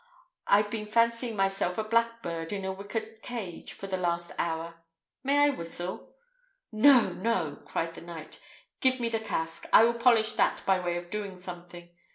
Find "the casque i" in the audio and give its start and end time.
9.09-9.83